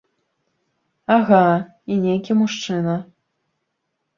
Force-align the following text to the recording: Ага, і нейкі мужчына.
Ага, 1.17 1.41
і 1.91 1.99
нейкі 2.07 2.39
мужчына. 2.41 2.95